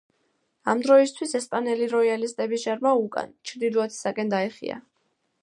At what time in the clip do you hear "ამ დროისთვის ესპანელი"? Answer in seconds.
0.71-1.89